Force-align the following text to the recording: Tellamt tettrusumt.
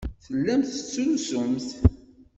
Tellamt 0.25 0.71
tettrusumt. 0.73 1.67